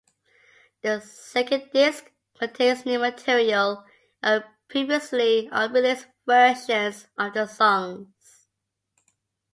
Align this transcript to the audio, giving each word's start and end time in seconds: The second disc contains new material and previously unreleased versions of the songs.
The 0.81 0.99
second 1.01 1.69
disc 1.75 2.11
contains 2.35 2.87
new 2.87 2.97
material 2.97 3.85
and 4.23 4.43
previously 4.67 5.47
unreleased 5.51 6.07
versions 6.25 7.05
of 7.19 7.35
the 7.35 7.45
songs. 7.45 8.47